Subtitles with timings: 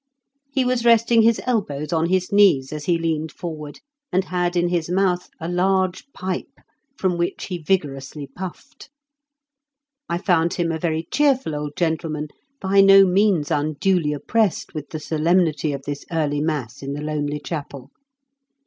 [0.51, 3.81] He was resting his elbows on his knees as he leaned forward,
[4.11, 6.57] and had in his mouth a large pipe,
[6.97, 8.89] from which he vigorously puffed.
[10.09, 12.29] I found him a very cheerful old gentleman,
[12.59, 17.39] by no means unduly oppressed with the solemnity of this early mass in the lonely
[17.39, 17.91] chapel.